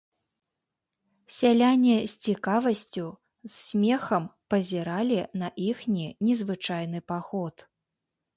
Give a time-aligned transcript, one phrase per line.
[1.35, 3.05] Сяляне з цікавасцю,
[3.49, 4.23] з смехам
[4.55, 7.55] пазіралі на іхні незвычайны паход.